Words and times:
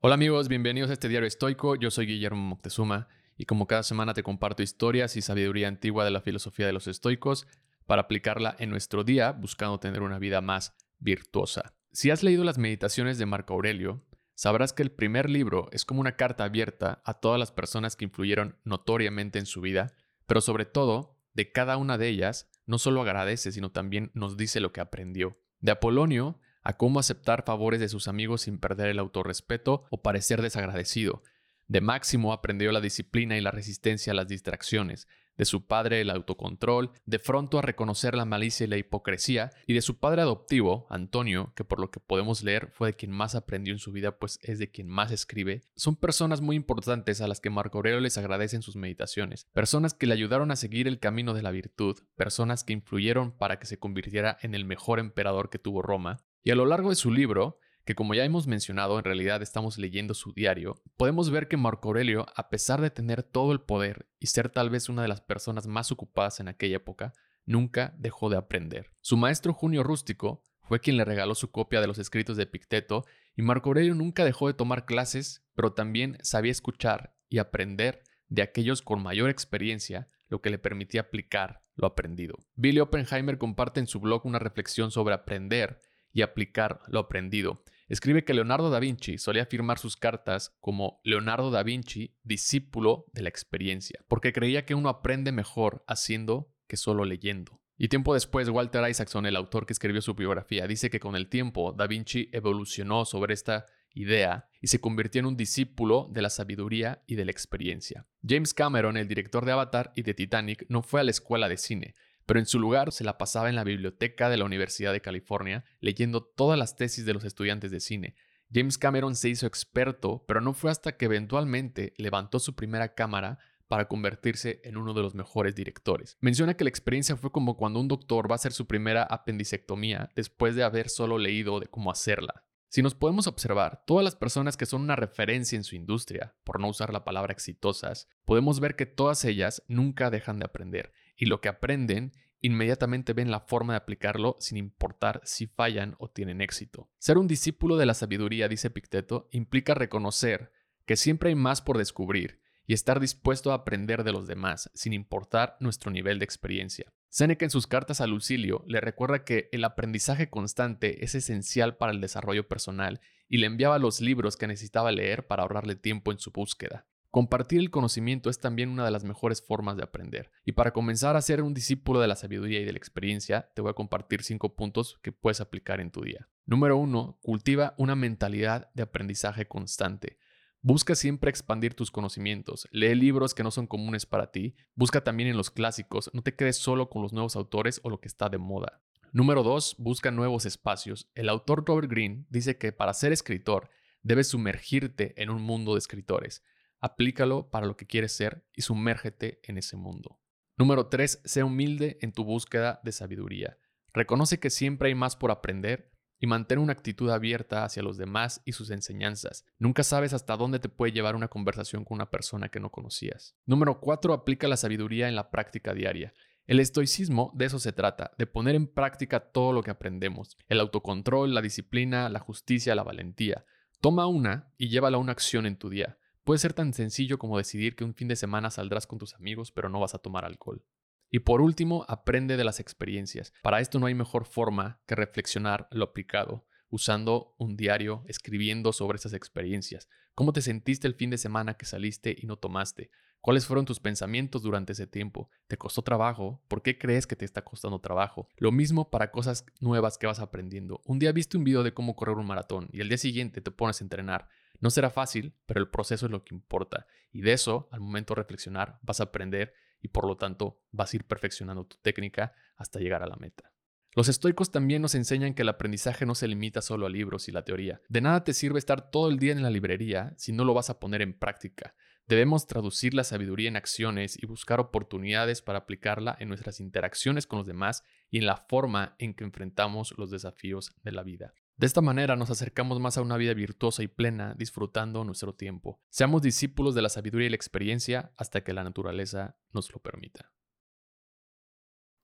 Hola 0.00 0.14
amigos, 0.14 0.46
bienvenidos 0.46 0.90
a 0.90 0.92
este 0.92 1.08
diario 1.08 1.26
estoico. 1.26 1.74
Yo 1.74 1.90
soy 1.90 2.06
Guillermo 2.06 2.40
Moctezuma 2.40 3.08
y 3.36 3.46
como 3.46 3.66
cada 3.66 3.82
semana 3.82 4.14
te 4.14 4.22
comparto 4.22 4.62
historias 4.62 5.16
y 5.16 5.22
sabiduría 5.22 5.66
antigua 5.66 6.04
de 6.04 6.12
la 6.12 6.20
filosofía 6.20 6.66
de 6.66 6.72
los 6.72 6.86
estoicos 6.86 7.48
para 7.84 8.02
aplicarla 8.02 8.54
en 8.60 8.70
nuestro 8.70 9.02
día 9.02 9.32
buscando 9.32 9.80
tener 9.80 10.02
una 10.02 10.20
vida 10.20 10.40
más 10.40 10.76
virtuosa. 11.00 11.74
Si 11.90 12.12
has 12.12 12.22
leído 12.22 12.44
las 12.44 12.58
meditaciones 12.58 13.18
de 13.18 13.26
Marco 13.26 13.54
Aurelio, 13.54 14.06
sabrás 14.36 14.72
que 14.72 14.84
el 14.84 14.92
primer 14.92 15.28
libro 15.28 15.68
es 15.72 15.84
como 15.84 16.00
una 16.00 16.14
carta 16.14 16.44
abierta 16.44 17.02
a 17.04 17.14
todas 17.14 17.40
las 17.40 17.50
personas 17.50 17.96
que 17.96 18.04
influyeron 18.04 18.56
notoriamente 18.62 19.40
en 19.40 19.46
su 19.46 19.60
vida, 19.60 19.96
pero 20.28 20.40
sobre 20.40 20.64
todo, 20.64 21.18
de 21.34 21.50
cada 21.50 21.76
una 21.76 21.98
de 21.98 22.06
ellas, 22.06 22.48
no 22.66 22.78
solo 22.78 23.02
agradece, 23.02 23.50
sino 23.50 23.72
también 23.72 24.12
nos 24.14 24.36
dice 24.36 24.60
lo 24.60 24.72
que 24.72 24.80
aprendió. 24.80 25.40
De 25.58 25.72
Apolonio, 25.72 26.38
a 26.68 26.76
cómo 26.76 27.00
aceptar 27.00 27.44
favores 27.46 27.80
de 27.80 27.88
sus 27.88 28.08
amigos 28.08 28.42
sin 28.42 28.58
perder 28.58 28.88
el 28.88 28.98
autorrespeto 28.98 29.84
o 29.88 30.02
parecer 30.02 30.42
desagradecido. 30.42 31.22
De 31.66 31.80
Máximo 31.80 32.34
aprendió 32.34 32.70
la 32.72 32.82
disciplina 32.82 33.38
y 33.38 33.40
la 33.40 33.50
resistencia 33.50 34.12
a 34.12 34.14
las 34.14 34.28
distracciones, 34.28 35.08
de 35.38 35.46
su 35.46 35.66
padre 35.66 36.02
el 36.02 36.10
autocontrol, 36.10 36.90
de 37.06 37.18
pronto 37.18 37.58
a 37.58 37.62
reconocer 37.62 38.14
la 38.14 38.26
malicia 38.26 38.64
y 38.64 38.66
la 38.66 38.76
hipocresía, 38.76 39.50
y 39.66 39.72
de 39.72 39.80
su 39.80 39.98
padre 39.98 40.20
adoptivo, 40.20 40.86
Antonio, 40.90 41.54
que 41.56 41.64
por 41.64 41.80
lo 41.80 41.90
que 41.90 42.00
podemos 42.00 42.42
leer 42.42 42.70
fue 42.70 42.88
de 42.88 42.96
quien 42.96 43.12
más 43.12 43.34
aprendió 43.34 43.72
en 43.72 43.78
su 43.78 43.90
vida, 43.90 44.18
pues 44.18 44.38
es 44.42 44.58
de 44.58 44.70
quien 44.70 44.88
más 44.88 45.10
escribe, 45.10 45.62
son 45.74 45.96
personas 45.96 46.42
muy 46.42 46.54
importantes 46.54 47.22
a 47.22 47.28
las 47.28 47.40
que 47.40 47.48
Marco 47.48 47.78
Aurelio 47.78 48.00
les 48.00 48.18
agradece 48.18 48.56
en 48.56 48.62
sus 48.62 48.76
meditaciones, 48.76 49.46
personas 49.54 49.94
que 49.94 50.06
le 50.06 50.12
ayudaron 50.12 50.50
a 50.50 50.56
seguir 50.56 50.86
el 50.86 50.98
camino 50.98 51.32
de 51.32 51.42
la 51.42 51.50
virtud, 51.50 51.96
personas 52.14 52.62
que 52.62 52.74
influyeron 52.74 53.32
para 53.32 53.58
que 53.58 53.66
se 53.66 53.78
convirtiera 53.78 54.36
en 54.42 54.54
el 54.54 54.66
mejor 54.66 54.98
emperador 54.98 55.48
que 55.48 55.58
tuvo 55.58 55.80
Roma, 55.80 56.18
y 56.42 56.50
a 56.50 56.54
lo 56.54 56.66
largo 56.66 56.90
de 56.90 56.96
su 56.96 57.10
libro, 57.10 57.58
que 57.84 57.94
como 57.94 58.14
ya 58.14 58.24
hemos 58.24 58.46
mencionado, 58.46 58.98
en 58.98 59.04
realidad 59.04 59.40
estamos 59.40 59.78
leyendo 59.78 60.14
su 60.14 60.32
diario, 60.32 60.82
podemos 60.96 61.30
ver 61.30 61.48
que 61.48 61.56
Marco 61.56 61.88
Aurelio, 61.88 62.26
a 62.36 62.50
pesar 62.50 62.80
de 62.80 62.90
tener 62.90 63.22
todo 63.22 63.52
el 63.52 63.60
poder 63.60 64.08
y 64.20 64.26
ser 64.26 64.50
tal 64.50 64.68
vez 64.68 64.88
una 64.88 65.02
de 65.02 65.08
las 65.08 65.20
personas 65.20 65.66
más 65.66 65.90
ocupadas 65.90 66.38
en 66.40 66.48
aquella 66.48 66.76
época, 66.76 67.14
nunca 67.46 67.94
dejó 67.98 68.28
de 68.28 68.36
aprender. 68.36 68.92
Su 69.00 69.16
maestro 69.16 69.54
Junio 69.54 69.82
Rústico 69.82 70.42
fue 70.60 70.80
quien 70.80 70.98
le 70.98 71.06
regaló 71.06 71.34
su 71.34 71.50
copia 71.50 71.80
de 71.80 71.86
los 71.86 71.98
escritos 71.98 72.36
de 72.36 72.46
Picteto 72.46 73.06
y 73.34 73.40
Marco 73.40 73.70
Aurelio 73.70 73.94
nunca 73.94 74.24
dejó 74.24 74.48
de 74.48 74.54
tomar 74.54 74.84
clases, 74.84 75.42
pero 75.54 75.72
también 75.72 76.18
sabía 76.20 76.52
escuchar 76.52 77.14
y 77.30 77.38
aprender 77.38 78.02
de 78.28 78.42
aquellos 78.42 78.82
con 78.82 79.02
mayor 79.02 79.30
experiencia, 79.30 80.08
lo 80.28 80.42
que 80.42 80.50
le 80.50 80.58
permitía 80.58 81.00
aplicar 81.00 81.62
lo 81.74 81.86
aprendido. 81.86 82.36
Billy 82.54 82.80
Oppenheimer 82.80 83.38
comparte 83.38 83.80
en 83.80 83.86
su 83.86 84.00
blog 84.00 84.26
una 84.26 84.38
reflexión 84.38 84.90
sobre 84.90 85.14
aprender 85.14 85.80
y 86.18 86.22
aplicar 86.22 86.80
lo 86.88 86.98
aprendido. 86.98 87.62
Escribe 87.86 88.24
que 88.24 88.34
Leonardo 88.34 88.70
da 88.70 88.80
Vinci 88.80 89.18
solía 89.18 89.46
firmar 89.46 89.78
sus 89.78 89.96
cartas 89.96 90.52
como 90.60 91.00
Leonardo 91.04 91.52
da 91.52 91.62
Vinci, 91.62 92.16
discípulo 92.24 93.06
de 93.12 93.22
la 93.22 93.28
experiencia, 93.28 94.04
porque 94.08 94.32
creía 94.32 94.66
que 94.66 94.74
uno 94.74 94.88
aprende 94.88 95.30
mejor 95.30 95.84
haciendo 95.86 96.52
que 96.66 96.76
solo 96.76 97.04
leyendo. 97.04 97.60
Y 97.76 97.86
tiempo 97.86 98.14
después, 98.14 98.48
Walter 98.48 98.90
Isaacson, 98.90 99.26
el 99.26 99.36
autor 99.36 99.64
que 99.64 99.72
escribió 99.72 100.02
su 100.02 100.14
biografía, 100.14 100.66
dice 100.66 100.90
que 100.90 100.98
con 100.98 101.14
el 101.14 101.28
tiempo 101.28 101.72
Da 101.72 101.86
Vinci 101.86 102.28
evolucionó 102.32 103.04
sobre 103.04 103.34
esta 103.34 103.66
idea 103.94 104.48
y 104.60 104.66
se 104.66 104.80
convirtió 104.80 105.20
en 105.20 105.26
un 105.26 105.36
discípulo 105.36 106.08
de 106.10 106.22
la 106.22 106.30
sabiduría 106.30 107.04
y 107.06 107.14
de 107.14 107.24
la 107.24 107.30
experiencia. 107.30 108.06
James 108.26 108.54
Cameron, 108.54 108.96
el 108.96 109.06
director 109.06 109.44
de 109.44 109.52
Avatar 109.52 109.92
y 109.94 110.02
de 110.02 110.14
Titanic, 110.14 110.66
no 110.68 110.82
fue 110.82 111.00
a 111.00 111.04
la 111.04 111.12
escuela 111.12 111.48
de 111.48 111.56
cine, 111.56 111.94
pero 112.28 112.40
en 112.40 112.46
su 112.46 112.58
lugar 112.58 112.92
se 112.92 113.04
la 113.04 113.16
pasaba 113.16 113.48
en 113.48 113.54
la 113.54 113.64
biblioteca 113.64 114.28
de 114.28 114.36
la 114.36 114.44
Universidad 114.44 114.92
de 114.92 115.00
California 115.00 115.64
leyendo 115.80 116.22
todas 116.22 116.58
las 116.58 116.76
tesis 116.76 117.06
de 117.06 117.14
los 117.14 117.24
estudiantes 117.24 117.70
de 117.70 117.80
cine. 117.80 118.16
James 118.52 118.76
Cameron 118.76 119.16
se 119.16 119.30
hizo 119.30 119.46
experto, 119.46 120.26
pero 120.28 120.42
no 120.42 120.52
fue 120.52 120.70
hasta 120.70 120.98
que 120.98 121.06
eventualmente 121.06 121.94
levantó 121.96 122.38
su 122.38 122.54
primera 122.54 122.92
cámara 122.92 123.38
para 123.66 123.88
convertirse 123.88 124.60
en 124.64 124.76
uno 124.76 124.92
de 124.92 125.00
los 125.00 125.14
mejores 125.14 125.54
directores. 125.54 126.18
Menciona 126.20 126.52
que 126.52 126.64
la 126.64 126.70
experiencia 126.70 127.16
fue 127.16 127.32
como 127.32 127.56
cuando 127.56 127.80
un 127.80 127.88
doctor 127.88 128.30
va 128.30 128.34
a 128.34 128.36
hacer 128.36 128.52
su 128.52 128.66
primera 128.66 129.04
apendicectomía 129.04 130.10
después 130.14 130.54
de 130.54 130.64
haber 130.64 130.90
solo 130.90 131.16
leído 131.16 131.60
de 131.60 131.68
cómo 131.68 131.90
hacerla. 131.90 132.44
Si 132.68 132.82
nos 132.82 132.94
podemos 132.94 133.26
observar, 133.26 133.84
todas 133.86 134.04
las 134.04 134.16
personas 134.16 134.58
que 134.58 134.66
son 134.66 134.82
una 134.82 134.96
referencia 134.96 135.56
en 135.56 135.64
su 135.64 135.76
industria, 135.76 136.34
por 136.44 136.60
no 136.60 136.68
usar 136.68 136.92
la 136.92 137.04
palabra 137.04 137.32
exitosas, 137.32 138.06
podemos 138.26 138.60
ver 138.60 138.76
que 138.76 138.84
todas 138.84 139.24
ellas 139.24 139.62
nunca 139.66 140.10
dejan 140.10 140.38
de 140.38 140.44
aprender 140.44 140.92
y 141.18 141.26
lo 141.26 141.42
que 141.42 141.50
aprenden 141.50 142.12
inmediatamente 142.40 143.12
ven 143.12 143.30
la 143.30 143.40
forma 143.40 143.74
de 143.74 143.78
aplicarlo 143.78 144.36
sin 144.38 144.56
importar 144.56 145.20
si 145.24 145.46
fallan 145.46 145.96
o 145.98 146.08
tienen 146.08 146.40
éxito. 146.40 146.88
Ser 146.98 147.18
un 147.18 147.26
discípulo 147.26 147.76
de 147.76 147.84
la 147.84 147.94
sabiduría, 147.94 148.48
dice 148.48 148.70
Picteto, 148.70 149.28
implica 149.32 149.74
reconocer 149.74 150.52
que 150.86 150.96
siempre 150.96 151.30
hay 151.30 151.34
más 151.34 151.60
por 151.60 151.76
descubrir 151.76 152.40
y 152.66 152.74
estar 152.74 153.00
dispuesto 153.00 153.50
a 153.50 153.56
aprender 153.56 154.04
de 154.04 154.12
los 154.12 154.26
demás, 154.26 154.70
sin 154.74 154.92
importar 154.92 155.56
nuestro 155.58 155.90
nivel 155.90 156.18
de 156.18 156.24
experiencia. 156.24 156.92
Seneca 157.08 157.44
en 157.44 157.50
sus 157.50 157.66
cartas 157.66 158.00
a 158.00 158.06
Lucilio 158.06 158.62
le 158.66 158.80
recuerda 158.80 159.24
que 159.24 159.48
el 159.52 159.64
aprendizaje 159.64 160.28
constante 160.28 161.04
es 161.04 161.14
esencial 161.14 161.76
para 161.76 161.92
el 161.92 162.00
desarrollo 162.00 162.46
personal 162.46 163.00
y 163.26 163.38
le 163.38 163.46
enviaba 163.46 163.78
los 163.78 164.00
libros 164.00 164.36
que 164.36 164.46
necesitaba 164.46 164.92
leer 164.92 165.26
para 165.26 165.42
ahorrarle 165.42 165.74
tiempo 165.74 166.12
en 166.12 166.18
su 166.18 166.30
búsqueda. 166.30 166.86
Compartir 167.18 167.58
el 167.58 167.72
conocimiento 167.72 168.30
es 168.30 168.38
también 168.38 168.68
una 168.68 168.84
de 168.84 168.92
las 168.92 169.02
mejores 169.02 169.42
formas 169.42 169.76
de 169.76 169.82
aprender. 169.82 170.30
Y 170.44 170.52
para 170.52 170.72
comenzar 170.72 171.16
a 171.16 171.20
ser 171.20 171.42
un 171.42 171.52
discípulo 171.52 171.98
de 171.98 172.06
la 172.06 172.14
sabiduría 172.14 172.60
y 172.60 172.64
de 172.64 172.70
la 172.70 172.78
experiencia, 172.78 173.50
te 173.56 173.60
voy 173.60 173.72
a 173.72 173.74
compartir 173.74 174.22
cinco 174.22 174.54
puntos 174.54 175.00
que 175.02 175.10
puedes 175.10 175.40
aplicar 175.40 175.80
en 175.80 175.90
tu 175.90 176.02
día. 176.02 176.28
Número 176.46 176.76
uno, 176.76 177.18
cultiva 177.20 177.74
una 177.76 177.96
mentalidad 177.96 178.70
de 178.72 178.84
aprendizaje 178.84 179.48
constante. 179.48 180.16
Busca 180.60 180.94
siempre 180.94 181.28
expandir 181.28 181.74
tus 181.74 181.90
conocimientos, 181.90 182.68
lee 182.70 182.94
libros 182.94 183.34
que 183.34 183.42
no 183.42 183.50
son 183.50 183.66
comunes 183.66 184.06
para 184.06 184.30
ti, 184.30 184.54
busca 184.76 185.02
también 185.02 185.28
en 185.28 185.36
los 185.36 185.50
clásicos, 185.50 186.10
no 186.12 186.22
te 186.22 186.36
quedes 186.36 186.58
solo 186.58 186.88
con 186.88 187.02
los 187.02 187.12
nuevos 187.12 187.34
autores 187.34 187.80
o 187.82 187.90
lo 187.90 187.98
que 188.00 188.06
está 188.06 188.28
de 188.28 188.38
moda. 188.38 188.80
Número 189.10 189.42
2. 189.42 189.74
Busca 189.80 190.12
nuevos 190.12 190.46
espacios. 190.46 191.10
El 191.16 191.30
autor 191.30 191.64
Robert 191.66 191.90
Greene 191.90 192.26
dice 192.30 192.58
que 192.58 192.70
para 192.70 192.94
ser 192.94 193.10
escritor 193.10 193.70
debes 194.04 194.28
sumergirte 194.28 195.20
en 195.20 195.30
un 195.30 195.42
mundo 195.42 195.74
de 195.74 195.80
escritores 195.80 196.44
aplícalo 196.80 197.50
para 197.50 197.66
lo 197.66 197.76
que 197.76 197.86
quieres 197.86 198.12
ser 198.12 198.44
y 198.54 198.62
sumérgete 198.62 199.40
en 199.44 199.58
ese 199.58 199.76
mundo. 199.76 200.20
Número 200.56 200.88
3. 200.88 201.22
Sé 201.24 201.42
humilde 201.42 201.98
en 202.00 202.12
tu 202.12 202.24
búsqueda 202.24 202.80
de 202.82 202.92
sabiduría. 202.92 203.58
Reconoce 203.92 204.40
que 204.40 204.50
siempre 204.50 204.88
hay 204.88 204.94
más 204.94 205.16
por 205.16 205.30
aprender 205.30 205.92
y 206.20 206.26
mantén 206.26 206.58
una 206.58 206.72
actitud 206.72 207.10
abierta 207.10 207.64
hacia 207.64 207.82
los 207.82 207.96
demás 207.96 208.42
y 208.44 208.52
sus 208.52 208.70
enseñanzas. 208.70 209.44
Nunca 209.58 209.84
sabes 209.84 210.12
hasta 210.12 210.36
dónde 210.36 210.58
te 210.58 210.68
puede 210.68 210.92
llevar 210.92 211.14
una 211.14 211.28
conversación 211.28 211.84
con 211.84 211.96
una 211.96 212.10
persona 212.10 212.48
que 212.48 212.60
no 212.60 212.70
conocías. 212.70 213.36
Número 213.46 213.80
4. 213.80 214.12
Aplica 214.12 214.48
la 214.48 214.56
sabiduría 214.56 215.08
en 215.08 215.14
la 215.14 215.30
práctica 215.30 215.74
diaria. 215.74 216.12
El 216.46 216.60
estoicismo 216.60 217.30
de 217.34 217.44
eso 217.44 217.58
se 217.58 217.72
trata, 217.72 218.12
de 218.16 218.26
poner 218.26 218.54
en 218.54 218.66
práctica 218.66 219.20
todo 219.20 219.52
lo 219.52 219.62
que 219.62 219.70
aprendemos. 219.70 220.36
El 220.48 220.60
autocontrol, 220.60 221.34
la 221.34 221.42
disciplina, 221.42 222.08
la 222.08 222.20
justicia, 222.20 222.74
la 222.74 222.82
valentía. 222.82 223.44
Toma 223.80 224.06
una 224.06 224.50
y 224.56 224.70
llévala 224.70 224.96
a 224.96 225.00
una 225.00 225.12
acción 225.12 225.46
en 225.46 225.56
tu 225.56 225.68
día. 225.68 225.98
Puede 226.28 226.40
ser 226.40 226.52
tan 226.52 226.74
sencillo 226.74 227.18
como 227.18 227.38
decidir 227.38 227.74
que 227.74 227.84
un 227.84 227.94
fin 227.94 228.06
de 228.06 228.14
semana 228.14 228.50
saldrás 228.50 228.86
con 228.86 228.98
tus 228.98 229.14
amigos 229.14 229.50
pero 229.50 229.70
no 229.70 229.80
vas 229.80 229.94
a 229.94 229.98
tomar 229.98 230.26
alcohol. 230.26 230.62
Y 231.10 231.20
por 231.20 231.40
último, 231.40 231.86
aprende 231.88 232.36
de 232.36 232.44
las 232.44 232.60
experiencias. 232.60 233.32
Para 233.42 233.60
esto 233.60 233.78
no 233.78 233.86
hay 233.86 233.94
mejor 233.94 234.26
forma 234.26 234.78
que 234.86 234.94
reflexionar 234.94 235.68
lo 235.70 235.86
aplicado, 235.86 236.44
usando 236.68 237.34
un 237.38 237.56
diario, 237.56 238.04
escribiendo 238.08 238.74
sobre 238.74 238.96
esas 238.96 239.14
experiencias. 239.14 239.88
¿Cómo 240.14 240.34
te 240.34 240.42
sentiste 240.42 240.86
el 240.86 240.92
fin 240.92 241.08
de 241.08 241.16
semana 241.16 241.54
que 241.54 241.64
saliste 241.64 242.14
y 242.20 242.26
no 242.26 242.36
tomaste? 242.36 242.90
¿Cuáles 243.22 243.46
fueron 243.46 243.64
tus 243.64 243.80
pensamientos 243.80 244.42
durante 244.42 244.74
ese 244.74 244.86
tiempo? 244.86 245.30
¿Te 245.46 245.56
costó 245.56 245.80
trabajo? 245.80 246.42
¿Por 246.46 246.62
qué 246.62 246.76
crees 246.76 247.06
que 247.06 247.16
te 247.16 247.24
está 247.24 247.42
costando 247.42 247.80
trabajo? 247.80 248.28
Lo 248.36 248.52
mismo 248.52 248.90
para 248.90 249.10
cosas 249.10 249.46
nuevas 249.60 249.96
que 249.96 250.06
vas 250.06 250.20
aprendiendo. 250.20 250.82
Un 250.84 250.98
día 250.98 251.10
viste 251.10 251.38
un 251.38 251.44
video 251.44 251.62
de 251.62 251.72
cómo 251.72 251.96
correr 251.96 252.16
un 252.16 252.26
maratón 252.26 252.68
y 252.70 252.80
el 252.80 252.88
día 252.88 252.98
siguiente 252.98 253.40
te 253.40 253.50
pones 253.50 253.80
a 253.80 253.84
entrenar. 253.84 254.28
No 254.60 254.70
será 254.70 254.90
fácil, 254.90 255.34
pero 255.46 255.60
el 255.60 255.68
proceso 255.68 256.06
es 256.06 256.12
lo 256.12 256.24
que 256.24 256.34
importa. 256.34 256.86
Y 257.12 257.22
de 257.22 257.32
eso, 257.32 257.68
al 257.70 257.80
momento 257.80 258.14
de 258.14 258.22
reflexionar, 258.22 258.78
vas 258.82 259.00
a 259.00 259.04
aprender 259.04 259.54
y 259.80 259.88
por 259.88 260.06
lo 260.06 260.16
tanto 260.16 260.60
vas 260.72 260.92
a 260.92 260.96
ir 260.96 261.04
perfeccionando 261.04 261.66
tu 261.66 261.76
técnica 261.78 262.32
hasta 262.56 262.80
llegar 262.80 263.02
a 263.02 263.06
la 263.06 263.16
meta. 263.16 263.52
Los 263.94 264.08
estoicos 264.08 264.50
también 264.50 264.82
nos 264.82 264.94
enseñan 264.94 265.34
que 265.34 265.42
el 265.42 265.48
aprendizaje 265.48 266.06
no 266.06 266.14
se 266.14 266.28
limita 266.28 266.62
solo 266.62 266.86
a 266.86 266.90
libros 266.90 267.28
y 267.28 267.32
la 267.32 267.42
teoría. 267.42 267.80
De 267.88 268.00
nada 268.00 268.22
te 268.22 268.32
sirve 268.32 268.58
estar 268.58 268.90
todo 268.90 269.08
el 269.08 269.18
día 269.18 269.32
en 269.32 269.42
la 269.42 269.50
librería 269.50 270.14
si 270.16 270.32
no 270.32 270.44
lo 270.44 270.54
vas 270.54 270.70
a 270.70 270.78
poner 270.78 271.02
en 271.02 271.18
práctica. 271.18 271.74
Debemos 272.06 272.46
traducir 272.46 272.94
la 272.94 273.04
sabiduría 273.04 273.48
en 273.48 273.56
acciones 273.56 274.16
y 274.20 274.26
buscar 274.26 274.60
oportunidades 274.60 275.42
para 275.42 275.60
aplicarla 275.60 276.16
en 276.20 276.28
nuestras 276.28 276.60
interacciones 276.60 277.26
con 277.26 277.38
los 277.38 277.46
demás 277.46 277.82
y 278.10 278.18
en 278.18 278.26
la 278.26 278.36
forma 278.36 278.94
en 278.98 279.14
que 279.14 279.24
enfrentamos 279.24 279.94
los 279.98 280.10
desafíos 280.10 280.72
de 280.82 280.92
la 280.92 281.02
vida. 281.02 281.34
De 281.58 281.66
esta 281.66 281.80
manera 281.80 282.14
nos 282.14 282.30
acercamos 282.30 282.78
más 282.78 282.98
a 282.98 283.02
una 283.02 283.16
vida 283.16 283.34
virtuosa 283.34 283.82
y 283.82 283.88
plena, 283.88 284.32
disfrutando 284.38 285.02
nuestro 285.02 285.34
tiempo. 285.34 285.80
Seamos 285.90 286.22
discípulos 286.22 286.76
de 286.76 286.82
la 286.82 286.88
sabiduría 286.88 287.26
y 287.26 287.30
la 287.30 287.36
experiencia 287.36 288.12
hasta 288.16 288.44
que 288.44 288.52
la 288.52 288.62
naturaleza 288.62 289.36
nos 289.52 289.72
lo 289.72 289.80
permita. 289.80 290.30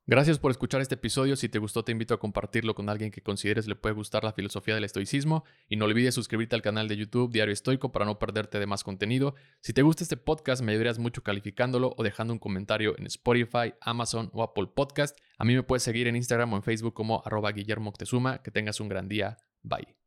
Gracias 0.06 0.39
por 0.39 0.51
escuchar 0.51 0.83
este 0.83 0.97
episodio. 0.97 1.35
Si 1.35 1.49
te 1.49 1.59
gustó, 1.59 1.83
te 1.83 1.91
invito 1.91 2.12
a 2.12 2.21
compartirlo 2.21 2.75
con 2.75 2.91
alguien 2.91 3.11
que 3.11 3.23
consideres 3.23 3.67
le 3.67 3.75
puede 3.75 3.95
gustar 3.95 4.23
la 4.23 4.35
filosofía 4.35 4.75
del 4.75 4.85
estoicismo. 4.85 5.45
Y 5.67 5.77
no 5.77 5.87
olvides 5.87 6.15
suscribirte 6.15 6.55
al 6.55 6.61
canal 6.61 6.89
de 6.89 6.99
YouTube 6.99 7.33
Diario 7.33 7.55
Estoico 7.55 7.91
para 7.91 8.05
no 8.05 8.19
perderte 8.19 8.59
de 8.59 8.67
más 8.67 8.85
contenido. 8.85 9.35
Si 9.62 9.73
te 9.73 9.81
gusta 9.81 10.05
este 10.05 10.19
podcast, 10.19 10.62
me 10.62 10.73
ayudarías 10.73 10.99
mucho 10.99 11.23
calificándolo 11.23 11.95
o 11.97 12.03
dejando 12.03 12.35
un 12.35 12.39
comentario 12.39 12.95
en 12.99 13.06
Spotify, 13.06 13.73
Amazon 13.81 14.29
o 14.35 14.43
Apple 14.43 14.67
Podcast. 14.75 15.19
A 15.39 15.45
mí 15.47 15.55
me 15.55 15.62
puedes 15.62 15.83
seguir 15.83 16.07
en 16.07 16.17
Instagram 16.17 16.53
o 16.53 16.57
en 16.57 16.62
Facebook 16.62 16.93
como 16.93 17.23
arroba 17.25 17.53
Guillermo 17.53 17.95
Que 18.43 18.50
tengas 18.50 18.81
un 18.81 18.89
gran 18.89 19.09
día. 19.09 19.39
Bye. 19.62 20.04